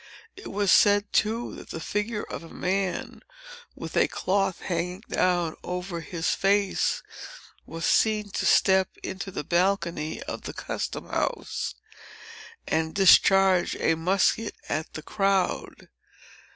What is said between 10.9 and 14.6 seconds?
house, and discharge a musket